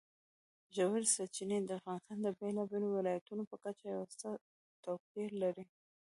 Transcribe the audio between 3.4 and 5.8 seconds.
په کچه یو څه توپیر لري.